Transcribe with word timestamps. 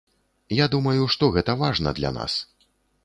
Я 0.59 0.65
думаю, 0.75 1.03
што 1.15 1.29
гэта 1.35 1.57
важна 1.63 1.95
для 2.01 2.13
нас. 2.17 2.41